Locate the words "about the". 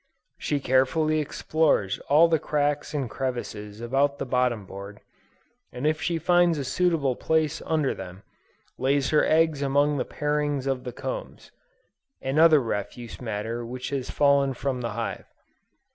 3.81-4.25